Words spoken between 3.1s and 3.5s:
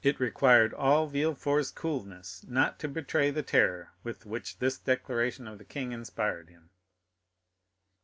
the